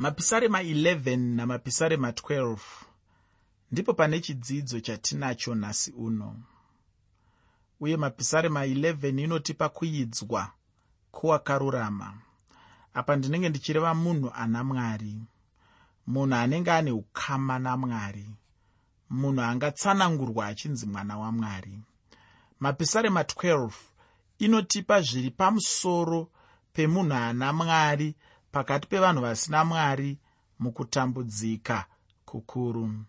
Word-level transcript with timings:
mapisarema 0.00 0.62
11 0.62 1.16
namapisarema 1.34 2.10
12 2.10 2.58
ndipo 3.72 3.94
pane 3.94 4.20
chidzidzo 4.20 4.80
chatinacho 4.80 5.54
nhasi 5.54 5.92
uno. 5.92 6.36
Uye 7.80 7.96
mapisarema 7.96 8.66
11 8.66 9.22
inotipa 9.22 9.68
kuidzwa 9.68 10.52
kuwakarurama. 11.10 12.14
Apa 12.94 13.16
ndinenge 13.16 13.48
ndichireva 13.48 13.94
munhu 13.94 14.32
ana 14.34 14.64
mwari 14.64 15.16
munhu 16.06 16.34
anenge 16.34 16.72
ane 16.72 16.90
ukama 16.92 17.58
namwari 17.58 18.30
munhu 19.10 19.42
angatsanangurwa 19.42 20.46
achinzi 20.46 20.86
mwana 20.86 21.18
wamwari 21.18 21.78
mapisarema 22.60 23.22
12 23.22 23.70
inotipa 24.38 25.00
zviri 25.00 25.30
pamusoro 25.30 26.30
pemunhu 26.72 27.14
ana 27.14 27.52
mwari 27.52 28.14
pakati 28.52 28.86
pevanhu 28.88 29.20
vasina 29.22 29.64
mwari 29.64 30.18
mukutambudzika 30.58 31.86
kukuru. 32.24 33.04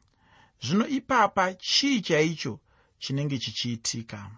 Zvino 0.62 0.88
ipapa 0.88 1.54
chii 1.54 2.02
chaicho 2.02 2.60
chinenge 3.00 3.38
chichiitika? 3.38 4.32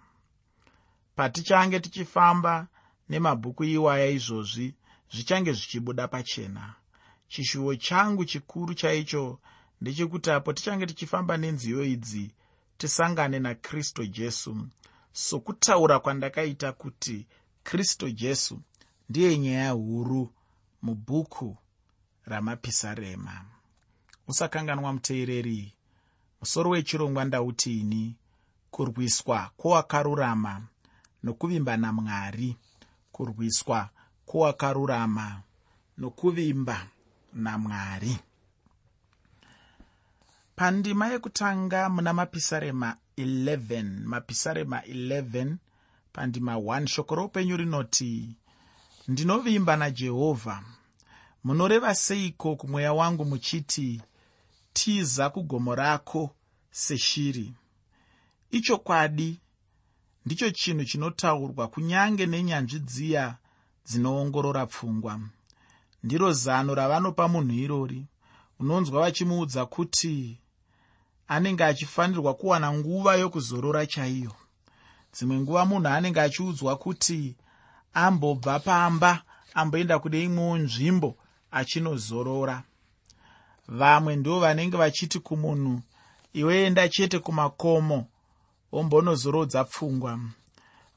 Patichange 1.16 1.80
tichifamba 1.80 2.68
nemabhuku 3.10 3.64
iwaya 3.64 4.08
izvozvi 4.08 4.76
zvichange 5.14 5.52
zvichibuda 5.54 6.08
pachena. 6.08 6.76
Chishuwo 7.28 7.76
changu 7.76 8.26
chikuru 8.26 8.74
chaicho 8.74 9.40
ndechekuti 9.82 10.32
apo 10.32 10.54
tichange 10.54 10.86
tichifamba 10.86 11.38
nenziyo 11.38 11.84
idzi 11.84 12.32
tisangane 12.78 13.40
nakristu 13.40 14.06
jesu. 14.06 14.68
Sokutaura 15.12 16.00
kwandakaita 16.00 16.72
kuti 16.72 17.28
kristu 17.64 18.10
jesu 18.12 18.62
ndiye 19.10 19.38
nyaya 19.38 19.72
huru 19.72 20.34
mubhuku 20.84 21.58
ramapisarema. 22.26 23.46
Usakanganwa 24.28 24.94
muteereri 24.94 25.74
musoro 26.42 26.70
wechirongwa 26.70 27.26
ndautini 27.26 28.16
kurwiswa 28.72 29.52
kwowakarurama 29.58 30.62
nokuvimba 31.24 31.78
namwari 31.78 32.58
kurwiswa 33.12 33.90
kwowakarurama 34.26 35.42
nokuvimba 35.98 36.78
namwari 37.34 38.18
pandima 40.56 41.08
yekutanga 41.08 41.90
muna 41.90 42.14
mapisarema 42.14 42.98
11 43.18 44.06
mapisarema 44.06 44.80
11 44.80 45.56
pandima 46.14 46.56
1 46.56 46.86
shoko 46.88 47.16
roupenyu 47.16 47.58
rinoti 47.58 48.36
ndinovimba 49.08 49.76
najehovha 49.76 50.64
munoreva 51.44 51.96
seiko 51.96 52.56
kumweya 52.56 52.94
wangu 52.94 53.26
muchiti 53.26 54.02
tiza 54.74 55.30
kugomo 55.30 55.76
rako 55.76 56.36
seshiri 56.72 57.54
ichokwadi 58.52 59.40
ndicho 60.26 60.50
chinhu 60.52 60.86
chinotaurwa 60.86 61.68
kunyange 61.68 62.26
nenyanzvi 62.26 62.80
dziya 62.80 63.38
dzinoongorora 63.86 64.66
pfungwa. 64.66 65.20
Ndiro 66.04 66.34
zano 66.34 66.76
ravanopa 66.76 67.28
munhu 67.28 67.54
irori. 67.54 68.06
Unonzwa 68.60 69.02
vachimuudza 69.02 69.66
kuti 69.66 70.40
anenge 71.28 71.64
achifanirwa 71.64 72.34
kuwana 72.34 72.74
nguva 72.74 73.16
yokuzorora 73.16 73.86
chaiyo. 73.86 74.32
Dzimwe 75.14 75.38
nguva 75.40 75.66
munhu 75.66 75.88
anenge 75.88 76.22
achiudzwa 76.22 76.76
kuti 76.78 77.36
ambobva 77.94 78.60
pamba 78.60 79.24
amboenda 79.54 80.00
kune 80.00 80.24
imwewo 80.24 80.58
nzvimbo 80.58 81.18
achinozorora. 81.52 82.64
Vamwe 83.68 84.16
ndo 84.16 84.40
vanenge 84.40 84.78
vachiti 84.78 85.20
kumunhu 85.20 85.82
iweenda 86.34 86.90
chete 86.90 87.20
kumakomo 87.20 88.08
wombonozorodza 88.72 89.64
pfungwa. 89.64 90.20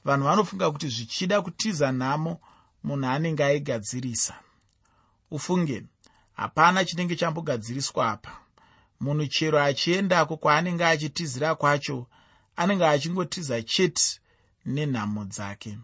Vanhu 0.04 0.24
vanofunga 0.24 0.70
kuti 0.70 0.88
zvichida 0.88 1.42
kutiza 1.42 1.92
nhamo 1.92 2.40
munhu 2.84 3.06
anenge 3.06 3.44
aigadzirisa. 3.44 4.34
Ufunge 5.30 5.84
hapana 6.36 6.84
chinenge 6.84 7.16
chambogadziriswa 7.16 8.10
apa. 8.10 8.32
Munhu 9.00 9.26
chero 9.26 9.60
achiendako 9.60 10.36
kwaanenge 10.36 10.84
achitizira 10.84 11.54
kwacho 11.54 12.06
anenge 12.56 12.86
achingotiza 12.86 13.62
chete 13.62 14.20
nenhamo 14.66 15.24
dzake 15.24 15.78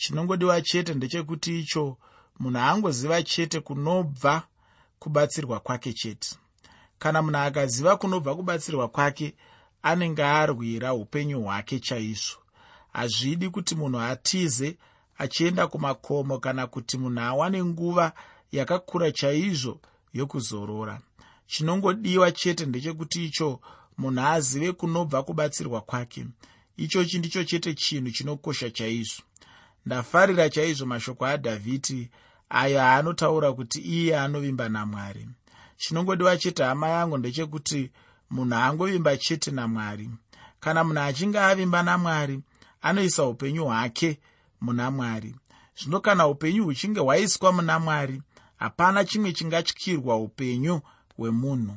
chinongodiwa 0.00 0.62
chete 0.62 0.94
ndechekuti 0.94 1.60
icho 1.60 1.96
munhu 2.38 2.58
angoziva 2.58 3.22
chete 3.22 3.60
kunobva 3.60 4.42
kubatsirwa 4.98 5.60
kwake 5.60 5.92
chete. 5.92 6.36
Kana 6.98 7.22
munhu 7.22 7.38
akaziva 7.38 7.96
kunobva 7.96 8.34
kubatsirwa 8.34 8.88
kwake 8.88 9.34
anenge 9.82 10.24
arwira 10.24 10.94
upenyu 10.94 11.42
hwake 11.42 11.78
chaizvo. 11.80 12.38
Hazvidi 12.92 13.50
kuti 13.50 13.74
munhu 13.74 14.00
atize 14.00 14.76
achienda 15.18 15.66
kumakomo 15.66 16.38
kana 16.38 16.66
kuti 16.66 16.98
munhu 16.98 17.20
awane 17.20 17.64
nguva 17.64 18.12
yakakura 18.52 19.12
chaizvo 19.12 19.80
yokuzorora. 20.12 21.00
Chinongodiwa 21.46 22.32
chete 22.32 22.66
ndechekuti 22.66 23.24
icho 23.24 23.60
munhu 23.98 24.20
azive 24.26 24.72
kunobva 24.72 25.22
kubatsirwa 25.22 25.80
kwake. 25.80 26.26
Ichochi 26.76 27.18
ndicho 27.18 27.44
chete 27.44 27.74
chinhu 27.74 28.10
chinokosha 28.10 28.70
chaizvo 28.70 29.22
ndafarira 29.86 30.50
chaizvo 30.50 30.86
mashoko 30.86 31.26
adhavhidi 31.26 32.10
ayo 32.50 32.78
aanotaura 32.82 33.52
kuti 33.52 33.78
iye 33.80 34.18
anovimba 34.18 34.68
namwari. 34.68 35.28
Chinongodiwa 35.76 36.36
chete 36.36 36.62
hama 36.64 36.88
yangu 36.88 37.18
ndechekuti 37.18 37.90
munhu 38.30 38.54
angovimba 38.54 39.16
chete 39.16 39.50
namwari. 39.50 40.10
Kana 40.60 40.84
munhu 40.84 41.00
achinge 41.02 41.38
avimba 41.40 41.82
namwari 41.82 42.40
anoisa 42.82 43.24
upenyu 43.24 43.64
hwake 43.64 44.18
muna 44.60 44.90
mwari. 44.90 45.36
Zvino 45.78 46.00
kana 46.00 46.26
upenyu 46.28 46.64
huchinge 46.64 47.00
hwaiswa 47.00 47.52
muna 47.52 47.78
mwari 47.78 48.22
hapana 48.56 49.04
chimwe 49.04 49.32
chingatyirwa 49.32 50.16
upenyu 50.16 50.80
hwemunhu. 51.16 51.76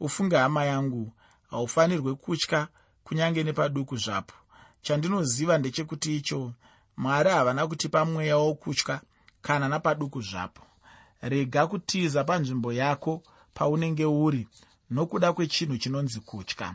Ufunge 0.00 0.36
hama 0.36 0.64
yangu 0.64 1.12
haufanirwe 1.50 2.14
kutya 2.14 2.68
kunyange 3.04 3.42
nepaduku 3.44 3.96
zvapo. 3.96 4.34
Chandinoziva 4.82 5.58
ndechekuti 5.58 6.16
icho 6.16 6.52
mwari 6.98 7.30
havana 7.30 7.66
kutipa 7.66 8.04
mweya 8.04 8.36
wokutya 8.36 9.00
kana 9.42 9.68
napaduku 9.68 10.20
zvapo. 10.22 10.62
Rega 11.22 11.66
kutiza 11.66 12.24
panzvimbo 12.24 12.72
yako 12.72 13.22
paunenge 13.54 14.04
uri 14.04 14.48
nokuda 14.90 15.32
kwechinhu 15.32 15.78
chinonzi 15.78 16.20
kutya. 16.20 16.74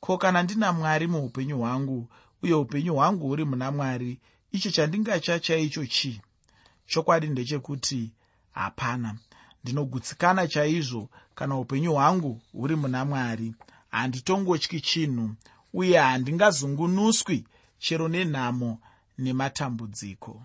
Ko 0.00 0.18
kana 0.18 0.42
ndina 0.42 0.72
mwari 0.72 1.06
muupenyu 1.06 1.58
hwangu 1.58 2.08
uye 2.42 2.54
upenyu 2.54 2.94
hwangu 2.94 3.26
huri 3.28 3.44
muna 3.44 3.70
mwari 3.72 4.20
icho 4.52 4.70
chandingatya 4.70 5.40
chaicho 5.40 5.86
chii? 5.86 6.20
Chokwadi 6.86 7.26
ndechekuti 7.26 8.10
hapana. 8.52 9.16
Ndinogutsikana 9.64 10.48
chaizvo 10.48 11.08
kana 11.34 11.58
upenyu 11.58 11.92
hwangu 11.92 12.40
huri 12.52 12.76
muna 12.76 13.04
mwari. 13.04 13.54
Handitongotyi 13.90 14.80
chinhu 14.80 15.30
uye 15.74 15.98
handingazungunuswi 15.98 17.44
chero 17.78 18.08
nenhamo 18.08 18.78
nematambudziko. 19.22 20.42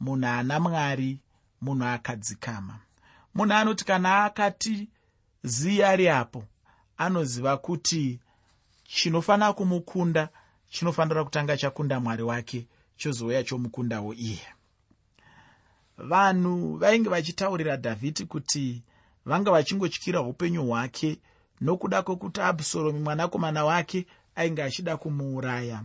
Munhu 0.00 0.26
ana 0.26 0.60
mwari 0.60 1.18
munhu 1.60 1.84
akadzikama. 1.84 2.78
Munhu 3.34 3.54
anoti 3.54 3.84
kana 3.84 4.24
akati 4.24 4.88
zii 5.42 5.82
ari 5.82 6.08
apo 6.08 6.44
anoziva 6.98 7.56
kuti 7.56 8.20
chinofanira 8.84 9.52
kumukunda 9.52 10.28
chinofanira 10.70 11.24
kutanga 11.24 11.56
chakunda 11.56 12.00
mwari 12.00 12.22
wake 12.22 12.66
chozouya 12.96 13.44
chomukundawo 13.44 14.14
iye. 14.14 14.46
Vanhu 15.98 16.76
vainge 16.76 17.08
vachitaurira 17.08 17.76
dhavhidhi 17.76 18.24
kuti 18.26 18.82
vanga 19.26 19.50
vachingotyira 19.50 20.20
upenyu 20.20 20.66
hwake 20.66 21.18
nokuda 21.60 22.02
kwokuti 22.02 22.40
abhusaromi 22.40 23.00
mwanakomana 23.00 23.64
wake 23.64 24.06
ainge 24.34 24.62
achida 24.62 24.96
kumuuraya 24.96 25.82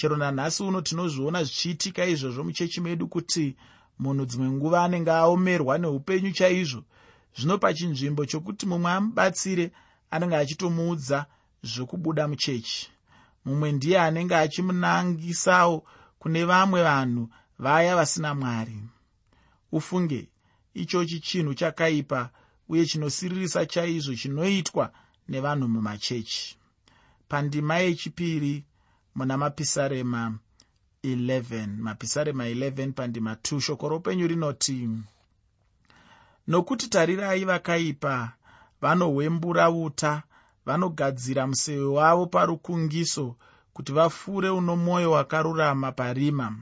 chero 0.00 0.16
nanhasi 0.16 0.62
uno 0.62 0.80
tinozviona 0.80 1.44
zvichiitika 1.44 2.06
izvozvo 2.06 2.44
muchechi 2.44 2.80
medu 2.80 3.08
kuti 3.08 3.56
munhu 3.98 4.24
dzimwe 4.26 4.48
nguva 4.50 4.84
anenge 4.84 5.10
aomerwa 5.10 5.78
neupenyu 5.78 6.32
chaizvo. 6.32 6.82
Zvino 7.36 7.58
pachinzvimbo 7.58 8.24
chokuti 8.26 8.66
mumwe 8.66 8.90
amubatsire 8.92 9.72
anenge 10.10 10.36
achitomuudza 10.36 11.26
zvokubuda 11.62 12.28
muchechi. 12.28 12.90
Mumwe 13.44 13.72
ndiye 13.72 14.00
anenge 14.00 14.34
achimunangisawo 14.36 15.84
kune 16.18 16.44
vamwe 16.44 16.82
vanhu 16.82 17.28
vaya 17.58 17.96
vasina 17.96 18.34
mwari. 18.34 18.76
Ufunge 19.72 20.28
ichochi 20.74 21.20
chinhu 21.20 21.54
chakaipa 21.54 22.30
uye 22.68 22.86
chinosiririsa 22.86 23.66
chaizvo 23.66 24.14
chinoitwa 24.14 24.92
nevanhu 25.28 25.68
mumachechi. 25.68 26.56
Pandima 27.28 27.78
yechipiri 27.78 28.64
muna 29.14 29.38
mapisarema 29.38 30.34
11 31.04 31.66
mapisarema 31.66 32.48
11 32.48 32.92
pandima 32.92 33.34
2 33.34 33.60
shoko 33.60 33.88
roupenyu 33.88 34.26
rinoti 34.26 34.88
nokuti 36.48 36.88
tarirai 36.88 37.44
vakaipa 37.44 38.32
vanohwembura 38.80 39.70
uta 39.70 40.22
vanogadzira 40.66 41.46
museve 41.46 41.84
wavo 41.84 42.26
parukungiso 42.26 43.36
kuti 43.72 43.92
vafure 43.92 44.50
uno 44.50 44.76
mwoyo 44.76 45.10
wakarurama 45.10 45.92
parima. 45.92 46.56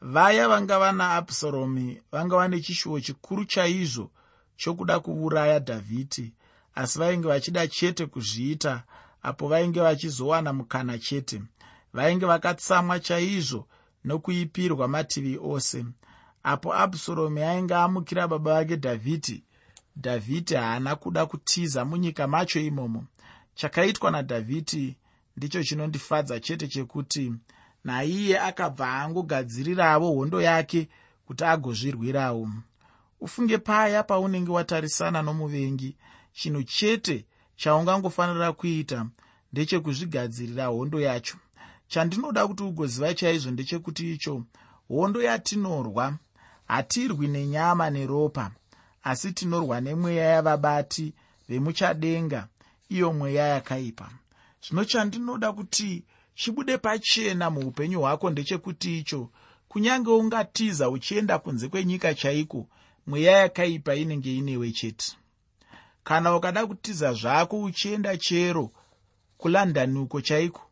Vaya 0.00 0.48
vanga 0.48 0.78
vana 0.78 1.10
abhusaromi 1.14 2.02
vanga 2.12 2.36
vane 2.36 2.60
chishuwo 2.60 3.00
chikuru 3.00 3.44
chaizvo 3.44 4.10
chokuda 4.56 5.00
kuuraya 5.00 5.58
dhavhidhi 5.58 6.32
asi 6.74 6.98
vainge 6.98 7.28
vachida 7.28 7.68
chete 7.68 8.06
kuzviita 8.06 8.82
apo 9.28 9.48
vainge 9.48 9.80
vachizowana 9.80 10.52
mukana 10.52 10.98
chete. 10.98 11.42
Vainge 11.92 12.26
vakatsamwa 12.26 13.00
chaizvo 13.00 13.68
nokuipirwa 14.04 14.88
mativi 14.88 15.38
ose. 15.42 15.84
Apo 16.42 16.74
abhusaromi 16.74 17.42
ainge 17.42 17.74
amukira 17.74 18.28
baba 18.28 18.54
vake 18.54 18.76
dhavhidhi 18.76 19.44
dhavhidhi 19.96 20.54
haana 20.54 20.96
kuda 20.96 21.26
kutiza 21.26 21.84
munyika 21.84 22.26
macho 22.26 22.60
imomo. 22.60 23.04
Chakaitwa 23.54 24.10
nadhavhidhi 24.10 24.96
ndicho 25.36 25.64
chinondifadza 25.64 26.40
chete 26.40 26.68
chekuti 26.68 27.32
naiye 27.84 28.40
akabva 28.40 28.92
angogadzirirawo 28.94 30.12
hondo 30.14 30.40
yake 30.42 30.88
kuti 31.26 31.44
agozvirwirawo. 31.44 32.48
Ufunge 33.20 33.58
paya 33.58 34.02
paunenge 34.02 34.50
watarisana 34.50 35.22
nomuvengi 35.22 35.96
chinhu 36.32 36.62
chete 36.62 37.26
chaungangofanira 37.60 38.52
kuita 38.52 39.06
ndechekuzvigadzirira 39.52 40.66
hondo 40.66 41.00
yacho. 41.00 41.36
Chandinoda 41.88 42.46
kuti 42.48 42.62
ugoziva 42.62 43.14
chaizvo 43.14 43.50
ndechekuti 43.50 44.12
icho 44.14 44.44
hondo 44.88 45.22
yatinorwa 45.22 46.04
hatirwi 46.68 47.26
nenyama 47.28 47.90
neropa 47.90 48.44
asi 49.02 49.32
tinorwa 49.32 49.80
nemweya 49.80 50.24
yavabati 50.34 51.12
vemuchadenga 51.48 52.48
iyo 52.88 53.12
mweya 53.12 53.46
yakaipa. 53.54 54.10
Zvino 54.62 54.84
chandinoda 54.84 55.52
kuti 55.52 56.04
chibude 56.34 56.78
pachena 56.78 57.50
muupenyu 57.50 58.00
hwako 58.00 58.30
ndechekuti 58.30 58.98
icho 58.98 59.30
kunyange 59.68 60.10
ungatiza 60.10 60.90
uchienda 60.90 61.38
kunze 61.38 61.68
kwenyika 61.68 62.14
chaiko 62.14 62.66
mweya 63.06 63.32
yakaipa 63.38 63.94
inenge 63.94 64.36
inewe 64.36 64.72
chete 64.72 65.16
kana 66.08 66.36
ukada 66.36 66.66
kutiza 66.66 67.12
zvako 67.12 67.62
uchienda 67.62 68.16
chero 68.16 68.70
kulondon 69.38 69.96
uko 69.96 70.20
chaiko? 70.20 70.62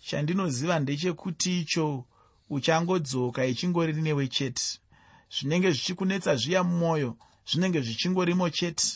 Chandinoziva 0.00 0.78
ndechekuti 0.78 1.60
icho 1.60 2.04
uchangodzoka 2.50 3.46
ichingori 3.46 3.92
newe 3.92 4.28
chete. 4.28 4.80
Zvinenge 5.30 5.70
zvichikunetsa 5.70 6.36
zviya 6.36 6.64
mumwoyo 6.64 7.16
zvinenge 7.50 7.80
zvichingorimo 7.80 8.50
chete. 8.50 8.86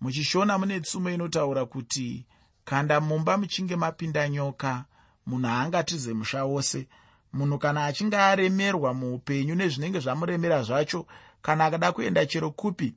Muchishona 0.00 0.58
mune 0.58 0.80
tsumo 0.80 1.10
inotaura 1.10 1.66
kuti 1.66 2.26
kanda 2.64 3.00
mumba 3.00 3.36
muchinge 3.36 3.76
mapinda 3.76 4.28
nyoka 4.28 4.84
munhu 5.26 5.48
haangatize 5.48 6.12
musha 6.12 6.44
wose. 6.44 6.88
Munhu 7.32 7.58
kana 7.58 7.84
achinge 7.84 8.16
aremerwa 8.16 8.94
muupenyu 8.94 9.54
nezvinenge 9.54 10.00
zvamuremera 10.00 10.62
zvacho 10.62 11.06
kana 11.42 11.64
akada 11.64 11.92
kuenda 11.92 12.26
chero 12.26 12.50
kupi 12.50 12.94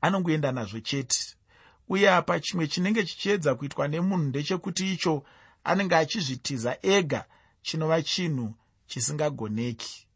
anongoenda 0.00 0.52
nazvo 0.52 0.80
chete 0.80 1.35
uye 1.88 2.10
apa 2.10 2.40
chimwe 2.40 2.66
chinenge 2.66 3.04
chichiedza 3.04 3.54
kuitwa 3.54 3.88
nemunhu 3.88 4.24
ndechekuti 4.24 4.92
icho 4.92 5.24
anenge 5.64 5.96
achizvitiza 5.96 6.78
ega 6.82 7.24
chinova 7.62 8.02
chinhu 8.02 8.54
chisingagoneki. 8.86 10.06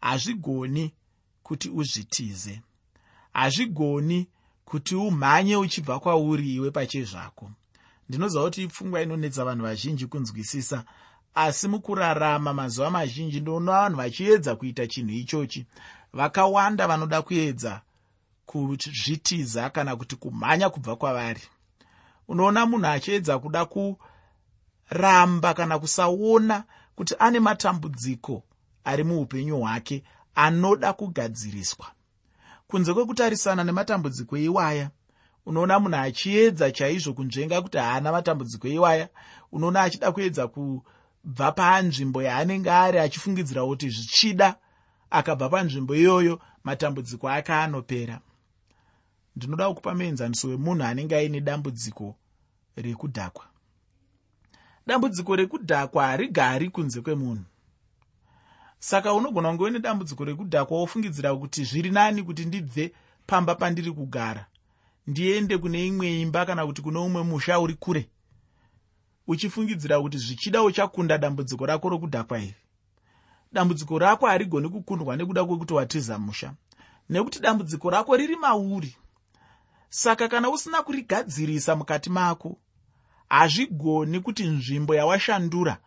Hazvigoni 0.00 0.94
kuti 1.42 1.70
uzvitize. 1.70 2.60
Hazvigoni 3.32 4.28
kuti 4.64 4.94
umhanye 4.94 5.56
uchibva 5.56 6.00
kwauri 6.00 6.54
iwe 6.54 6.70
pachezvako 6.70 7.50
ndinoziva 8.08 8.44
kuti 8.44 8.62
ipfungwa 8.62 9.02
inonetsa 9.02 9.44
vanhu 9.44 9.62
vazhinji 9.64 10.06
kunzwisisa 10.06 10.84
asi 11.34 11.68
mukurarama 11.68 12.52
mazuva 12.54 12.90
mazhinji 12.90 13.40
ndoona 13.40 13.72
vanhu 13.72 13.96
vachiedza 13.96 14.56
kuita 14.56 14.86
chinhu 14.86 15.10
ichochi. 15.12 15.66
Vakawanda 16.12 16.86
vanoda 16.86 17.22
kuedza 17.22 17.82
kuzvitiza 18.46 19.70
kana 19.70 19.96
kuti 19.96 20.16
kumhanya 20.16 20.70
kubva 20.70 20.96
kwavari. 20.96 21.42
Unoona 22.28 22.66
munhu 22.66 22.86
achiedza 22.86 23.38
kuda 23.38 23.64
kuramba 24.88 25.54
kana 25.54 25.78
kusaona 25.78 26.64
kuti 26.96 27.14
ane 27.18 27.40
matambudziko 27.40 28.42
ari 28.84 29.04
muupenyu 29.04 29.56
hwake 29.60 30.04
anoda 30.34 30.92
kugadziriswa. 30.92 31.86
Kunze 32.68 32.94
kwekutarisana 32.94 33.64
nematambudziko 33.64 34.36
iwaya 34.36 34.90
unoona 35.46 35.80
munhu 35.80 35.96
achiedza 35.96 36.70
chaizvo 36.72 37.12
kunzvenga 37.12 37.62
kuti 37.62 37.78
haana 37.78 38.12
matambudziko 38.12 38.68
iwaya 38.68 39.08
unoona 39.52 39.82
achida 39.82 40.12
kuedza 40.12 40.48
kubva 40.48 41.52
panzvimbo 41.52 42.22
yaanenge 42.22 42.70
ari 42.70 42.98
achifungidzira 42.98 43.64
kuti 43.64 43.88
zvichida 43.90 44.56
akabva 45.10 45.48
panzvimbo 45.48 45.94
iyoyo 45.94 46.40
matambudziko 46.64 47.28
ake 47.30 47.52
anopera 47.52 48.20
ndinoda 49.36 49.68
kukupa 49.68 49.94
muenzaniso 49.94 50.48
wemunhu 50.48 50.84
anenge 50.84 51.16
aine 51.16 51.40
dambudziko 51.40 52.16
rekudhakwa. 52.76 53.44
Dambudziko 54.86 55.36
rekudhakwa 55.36 56.06
harigari 56.06 56.70
kunze 56.70 57.00
kwemunhu. 57.00 57.44
Saka 58.78 59.14
unogona 59.14 59.48
kunge 59.48 59.64
une 59.64 59.78
dambudziko 59.78 60.24
rekudhakwa 60.24 60.78
wofungidzira 60.78 61.36
kuti 61.36 61.64
zviri 61.64 61.90
nani 61.90 62.22
kuti 62.22 62.44
ndibve 62.44 62.92
pamba 63.26 63.54
pandiri 63.54 63.92
kugara. 63.92 64.46
Ndiende 65.06 65.58
kune 65.58 65.86
imwe 65.86 66.20
imba 66.20 66.46
kana 66.46 66.66
kuti 66.66 66.82
kuno 66.82 67.04
umwe 67.04 67.22
musha 67.22 67.60
uri 67.60 67.74
kure 67.74 68.08
uchifungidzira 69.26 70.00
kuti 70.00 70.18
zvichida 70.18 70.62
uchakunda 70.62 71.18
dambudziko 71.18 71.66
rako 71.66 71.88
rokudhakwa 71.88 72.38
iri. 72.38 72.54
Dambudziko 73.52 73.98
rako 73.98 74.26
harigoni 74.26 74.68
kukundwa 74.68 75.16
nekuda 75.16 75.44
kwekuti 75.44 75.74
watiza 75.74 76.18
musha 76.18 76.54
nekuti 77.10 77.40
dambudziko 77.40 77.90
rako 77.90 78.16
riri 78.16 78.36
mauri 78.36 78.96
saka 79.94 80.28
kana 80.28 80.50
usina 80.50 80.82
kurigadzirisa 80.82 81.76
mukati 81.76 82.10
mako 82.10 82.58
hazvigoni 83.28 84.20
kuti 84.20 84.44
nzvimbo 84.44 84.94
yawashandura 84.94 85.78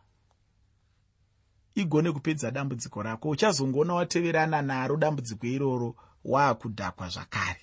igone 1.76 2.12
kupedza 2.12 2.52
dambudziko 2.52 3.04
rako. 3.04 3.30
Uchazongoona 3.30 3.94
wateverana 3.94 4.62
naro 4.62 4.98
dambudziko 4.98 5.48
iroro 5.48 5.96
waakudhakwa 6.26 7.10
zvakare. 7.10 7.62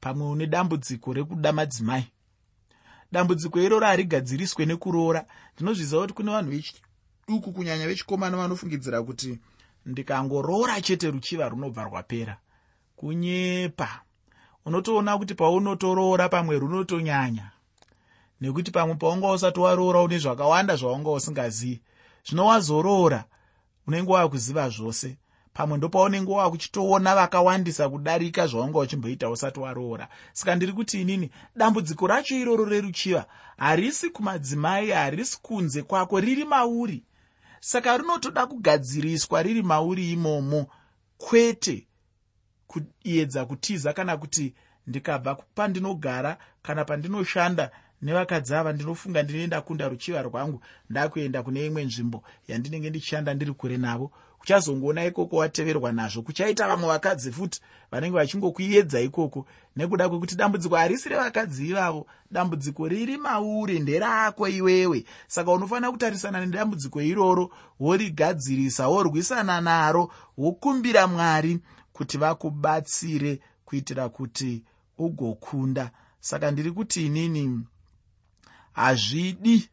Pamwe 0.00 0.26
une 0.30 0.46
dambudziko 0.46 1.12
rekuda 1.12 1.52
madzimai. 1.52 2.06
Dambudziko 3.12 3.60
iroro 3.60 3.86
harigadziriswe 3.86 4.66
nekuroora. 4.66 5.26
Ndinozviziva 5.54 6.00
kuti 6.00 6.14
kune 6.14 6.32
vanhu 6.32 6.50
vechiduku 6.50 7.52
kunyanya 7.52 7.86
vechikomana 7.86 8.36
vanofungidzira 8.36 9.02
kuti 9.02 9.38
ndikangoroora 9.86 10.80
chete 10.80 11.10
ruchiva 11.10 11.48
runobva 11.48 11.84
rwapera. 11.84 12.36
Kunyepa 12.96 14.07
unotoona 14.68 15.18
kuti 15.18 15.34
paunotoroora 15.34 16.28
pamwe 16.28 16.58
runotonyanya 16.58 17.50
nekuti 18.40 18.70
pamwe 18.70 18.94
paunga 18.94 19.30
usati 19.30 19.60
waroora 19.60 20.00
une 20.02 20.18
zvakawanda 20.18 20.76
zvaunga 20.76 21.10
usingazivi 21.10 21.80
zvino 22.26 22.46
wazoroora 22.46 23.24
unenge 23.86 24.12
wakuziva 24.12 24.68
zvose. 24.68 25.16
Pamwe 25.52 25.78
ndopaunenge 25.78 26.32
wakuchitoona 26.32 27.14
vakawandisa 27.14 27.88
kudarika 27.88 28.46
zvaunga 28.46 28.78
uchimboita 28.78 29.30
usati 29.30 29.60
waroora. 29.60 30.08
Saka 30.32 30.54
ndiri 30.54 30.72
kuti 30.72 31.00
inini 31.00 31.30
dambudziko 31.56 32.06
racho 32.06 32.34
iroro 32.34 32.64
reruchiva 32.64 33.26
harisi 33.56 34.10
kumadzimai 34.10 34.90
harisi 34.90 35.38
kunze 35.42 35.82
kwako 35.82 36.20
riri 36.20 36.44
mauri. 36.44 37.02
Saka 37.60 37.96
rinotoda 37.96 38.46
kugadziriswa 38.46 39.42
riri 39.42 39.62
mauri 39.62 40.12
imomo 40.12 40.66
kwete 41.18 41.87
kuedza 42.68 43.44
kutiza 43.44 43.92
kana 43.92 44.16
kuti 44.16 44.54
ndikabva 44.86 45.34
pandinogara 45.54 46.36
kana 46.62 46.84
pandinoshanda 46.84 47.70
nevakadzi 48.02 48.54
ava 48.54 48.72
ndinofunga 48.72 49.22
ndinoenda 49.22 49.60
kunda 49.60 49.88
ruchiva 49.88 50.22
rwangu 50.22 50.60
ndakuenda 50.90 51.42
kune 51.42 51.66
imwe 51.66 51.84
nzvimbo 51.84 52.22
yandinenge 52.48 52.90
ndichishanda 52.90 53.34
ndiri 53.34 53.52
kure 53.52 53.76
navo. 53.76 54.10
Kuchazongoona 54.38 55.04
ikoko 55.04 55.36
wateverwa 55.36 55.92
nazvo 55.92 56.22
kuchaita 56.22 56.68
vamwe 56.68 56.88
vakadzi 56.88 57.32
futi 57.32 57.60
vanenge 57.90 58.16
vachingokuedza 58.16 59.00
ikoko 59.00 59.46
nekuda 59.76 60.08
kwekuti 60.08 60.36
dambudziko 60.36 60.76
harisi 60.76 61.08
revakadzi 61.08 61.68
ivavo. 61.68 62.06
Dambudziko 62.30 62.88
riri 62.88 63.16
mauri 63.16 63.78
nderako 63.80 64.48
iwewe. 64.48 65.04
Saka 65.26 65.52
unofanira 65.52 65.90
kutarisana 65.92 66.40
nedambudziko 66.46 67.02
iroro 67.02 67.50
worigadzirisa 67.80 68.88
worwisana 68.88 69.60
naro 69.60 70.12
wokumbira 70.36 71.06
mwari 71.06 71.58
kuti 71.98 72.18
vakubatsire 72.18 73.40
kuitira 73.64 74.08
kuti 74.08 74.64
ugokunda. 74.98 75.90
Saka 76.20 76.50
ndiri 76.50 76.72
kuti 76.72 77.06
inini 77.06 77.60
hazvidi 78.72 79.68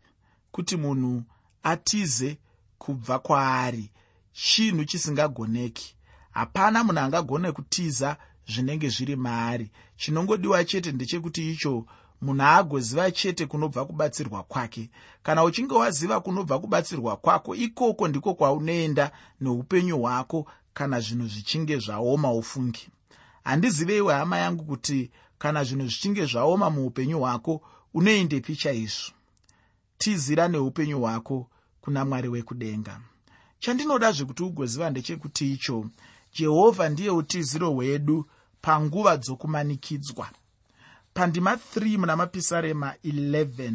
kuti 0.51 0.77
munhu 0.77 1.23
atize 1.63 2.37
kubva 2.77 3.19
kwaari 3.19 3.91
chinhu 4.33 4.85
chisingagoneki. 4.85 5.95
Hapana 6.31 6.83
munhu 6.83 6.99
angagone 6.99 7.51
kutiza 7.51 8.17
zvinenge 8.47 8.89
zviri 8.89 9.15
maari. 9.15 9.71
Chinongodiwa 9.97 10.65
chete 10.65 10.91
ndechekuti 10.91 11.51
icho 11.51 11.85
munhu 12.21 12.43
agoziva 12.43 13.11
chete 13.11 13.45
kunobva 13.45 13.85
kubatsirwa 13.85 14.43
kwake. 14.43 14.89
Kana 15.23 15.43
uchinge 15.43 15.73
waziva 15.73 16.19
kunobva 16.19 16.59
kubatsirwa 16.59 17.17
kwako 17.17 17.55
ikoko 17.55 18.07
ndiko 18.07 18.33
kwaunoenda 18.33 19.11
neupenyu 19.41 19.97
hwako 19.99 20.47
kana 20.77 20.99
zvinhu 20.99 21.27
zvichinge 21.27 21.77
zvaoma 21.79 22.29
ufungi. 22.33 22.89
Handiziveiwe 23.43 24.13
hama 24.13 24.37
yangu 24.37 24.63
kuti 24.63 25.11
kana 25.37 25.63
zvinhu 25.63 25.87
zvichinge 25.87 26.25
zvaoma 26.25 26.69
muupenyu 26.69 27.19
hwako 27.19 27.61
unoendepi 27.93 28.55
chaizvo 28.55 29.11
tizira 29.97 30.47
neupenyu 30.47 30.99
hwako 30.99 31.49
kuna 31.81 32.05
mwari 32.05 32.27
wekudenga. 32.29 33.01
Chandinoda 33.59 34.11
zvekuti 34.11 34.43
ugoziva 34.43 34.89
ndechekuti 34.89 35.53
icho 35.53 35.85
jehovha 36.33 36.89
ndiye 36.89 37.09
utiziro 37.09 37.69
hwedu 37.71 38.25
panguva 38.61 39.17
dzokumanikidzwa. 39.17 40.29
Pandima 41.13 41.55
3 41.55 41.97
muna 41.97 42.15
mapisarema 42.15 42.93
11 43.03 43.73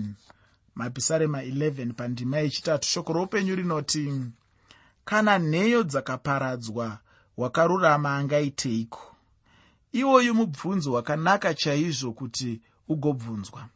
mapisarema 0.75 1.43
11 1.43 1.93
pandima 1.93 2.39
yechitatu 2.39 2.89
shoko 2.89 3.13
roupenyu 3.13 3.55
rinoti 3.57 4.13
kana 5.05 5.39
nheyo 5.39 5.83
dzakaparadzwa 5.83 6.99
wakarurama 7.37 8.17
angaiteiko? 8.17 9.17
Iwoyu 9.93 10.35
mubvunzo 10.35 10.91
hwakanaka 10.91 11.55
chaizvo 11.55 12.13
kuti 12.13 12.61
ugobvunzwa. 12.89 13.67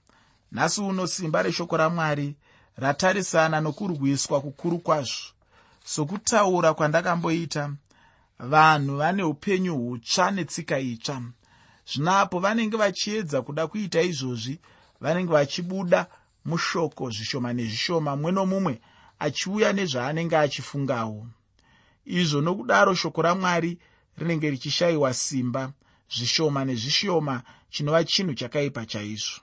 Nhasi 0.53 0.81
uno 0.81 1.07
simba 1.07 1.43
reshoko 1.43 1.77
ramwari 1.77 2.37
ratarisana 2.77 3.61
nokurwiswa 3.61 4.41
kukuru 4.41 4.79
kwazvo. 4.79 5.35
Sokutaura 5.85 6.75
kwandakamboita 6.75 7.71
vanhu 8.39 8.97
vane 8.97 9.23
upenyu 9.23 9.77
hutsva 9.77 10.31
netsika 10.31 10.79
itsva. 10.79 11.23
Zvinapo 11.87 12.39
vanenge 12.39 12.77
vachiedza 12.77 13.43
kuda 13.43 13.67
kuita 13.67 14.03
izvozvi 14.03 14.61
vanenge 15.01 15.33
vachibuda 15.33 16.07
mushoko 16.45 17.11
zvishoma 17.11 17.53
nezvishoma 17.53 18.17
mumwe 18.17 18.33
nomumwe 18.33 18.81
achiuya 19.19 19.73
nezvaanenge 19.73 20.37
achifungawo. 20.37 21.27
Izvo 22.05 22.41
nokudaro 22.41 22.95
shoko 22.95 23.23
ramwari 23.23 23.79
rinenge 24.19 24.51
richishayiwa 24.51 25.15
simba 25.15 25.73
zvishoma 26.15 26.65
nezvishoma 26.65 27.43
chinova 27.71 28.05
chinhu 28.05 28.35
chakaipa 28.35 28.87
chaizvo. 28.87 29.41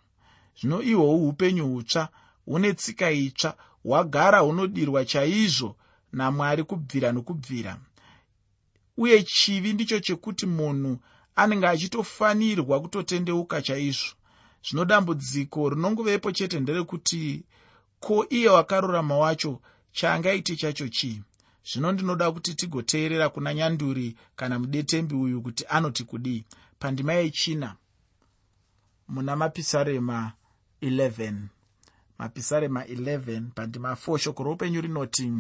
Zvino 0.60 0.82
ihwohwu 0.82 1.30
upenyu 1.30 1.68
hutsva 1.68 2.10
hune 2.46 2.74
tsika 2.74 3.12
itsva 3.12 3.58
hwagara 3.84 4.40
hunodirwa 4.40 5.06
chaizvo 5.06 5.75
namwari 6.13 6.63
kubvira 6.63 7.12
nokubvira. 7.12 7.78
Uye 8.98 9.24
chivi 9.24 9.74
ndicho 9.74 10.00
chekuti 10.00 10.46
munhu 10.46 11.00
anenge 11.36 11.68
achitofanirwa 11.68 12.82
kutotendeuka 12.82 13.62
chaizvo. 13.62 14.16
Zvino 14.66 14.86
dambudziko 14.86 15.70
rinongovepo 15.70 16.32
chete 16.32 16.60
nderekuti 16.60 17.44
ko 18.01 18.25
iye 18.29 18.50
wakarurama 18.50 19.17
wacho 19.17 19.62
chaangaiti 19.91 20.55
chacho 20.55 20.88
chii? 20.88 21.22
Zvino 21.70 21.91
ndinoda 21.91 22.31
kuti 22.31 22.55
tigoteerera 22.55 23.29
kuna 23.29 23.53
nyanduri 23.53 24.15
kana 24.36 24.60
mudetembi 24.60 25.15
uyu 25.15 25.41
kuti 25.41 25.65
anoti 25.70 26.03
kudii. 26.03 26.46
Pandima 26.79 27.13
yechina. 27.13 27.75
Muna 29.08 29.36
mapisarema 29.36 30.31
11 30.81 31.34
mapisarema 32.17 32.84
11 32.84 33.41
pandima 33.55 33.93
4 33.93 34.17
shoko 34.17 34.43
roupenyu 34.43 34.81
rinoti 34.81 35.31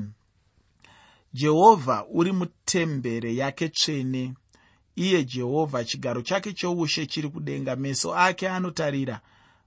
jehovha 1.33 2.05
uri 2.09 2.31
mutembere 2.31 3.35
yake 3.35 3.69
tsvene. 3.69 4.33
Iye 4.95 5.23
jehovha 5.23 5.83
chigaro 5.83 6.21
chake 6.21 6.53
choushe 6.53 7.05
chiri 7.05 7.29
kudenga 7.29 7.75
meso 7.75 8.15
ake 8.15 8.49
anotarira 8.49 9.21